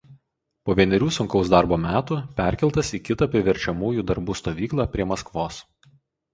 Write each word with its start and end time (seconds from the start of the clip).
Po 0.69 0.75
vienerių 0.79 1.09
sunkaus 1.17 1.51
darbo 1.55 1.77
metų 1.83 2.17
perkeltas 2.41 2.91
į 3.01 3.03
kitą 3.11 3.29
priverčiamųjų 3.37 4.09
darbų 4.11 4.41
stovyklą 4.43 4.91
prie 4.97 5.11
Maskvos. 5.15 5.65